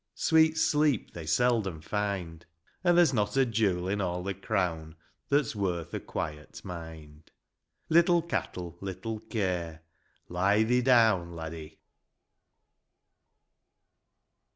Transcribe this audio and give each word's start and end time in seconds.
Sweet 0.15 0.57
sleep 0.57 1.13
they 1.13 1.27
seldom 1.27 1.79
find; 1.79 2.43
An' 2.83 2.95
there's 2.95 3.13
not 3.13 3.37
a 3.37 3.45
jewel 3.45 3.87
in 3.87 4.01
all 4.01 4.23
the 4.23 4.33
crown 4.33 4.95
That's 5.29 5.55
worth 5.55 5.93
a 5.93 5.99
quiet 5.99 6.65
mind. 6.65 7.29
Little 7.87 8.23
cattle, 8.23 8.75
little 8.81 9.19
care; 9.19 9.83
Lie 10.31 10.63
thee 10.63 10.81
down, 10.81 11.35
Laddie 11.35 11.77